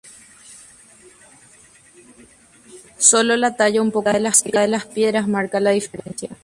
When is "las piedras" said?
4.67-5.27